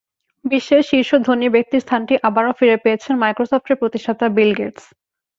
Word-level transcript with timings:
বিশ্বের 0.45 0.81
শীর্ষ 0.89 1.11
ধনী 1.27 1.47
ব্যক্তির 1.55 1.83
স্থানটি 1.85 2.13
আবারও 2.27 2.57
ফিরে 2.59 2.77
পেয়েছেন 2.83 3.13
মাইক্রোসফটের 3.17 3.79
প্রতিষ্ঠাতা 3.81 4.25
বিল 4.37 4.51
গেটস। 4.59 4.83